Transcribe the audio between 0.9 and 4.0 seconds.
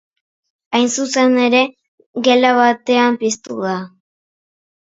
zuzen ere, gela batean piztu da.